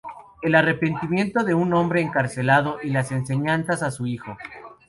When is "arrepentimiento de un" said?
0.55-1.75